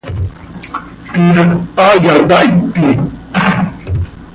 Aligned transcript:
¿Tiix 1.13 1.51
haaya 1.77 2.15
tahiti? 2.29 2.87